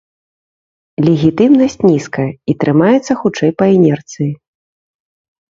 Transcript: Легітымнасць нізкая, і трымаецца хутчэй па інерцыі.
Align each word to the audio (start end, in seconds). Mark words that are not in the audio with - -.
Легітымнасць 1.07 1.77
нізкая, 1.89 2.25
і 2.53 2.57
трымаецца 2.65 3.13
хутчэй 3.21 3.51
па 3.61 3.65
інерцыі. 3.77 4.29